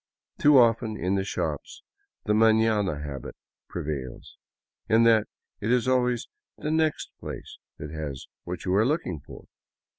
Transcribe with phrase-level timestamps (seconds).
[0.39, 1.83] Too often, in the shops,
[2.25, 3.35] the maiiana habit
[3.69, 4.35] prevails,—
[4.89, 5.27] in that
[5.59, 6.27] it is always
[6.57, 9.45] the next place that has what you are looking for.